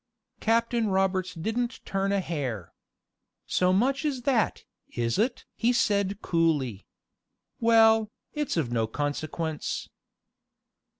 [0.39, 2.73] Captain Roberts didn't turn a hair.
[3.45, 4.63] "So much as that,
[4.95, 6.87] is it?" he said coolly.
[7.59, 9.89] "Well, it's of no consequence."